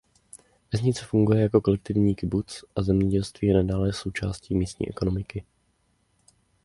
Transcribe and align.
Vesnice 0.73 1.05
funguje 1.05 1.41
jako 1.41 1.61
kolektivní 1.61 2.15
kibuc 2.15 2.63
a 2.75 2.81
zemědělství 2.83 3.47
je 3.47 3.53
nadále 3.53 3.93
součástí 3.93 4.55
místní 4.55 4.89
ekonomiky. 4.89 5.43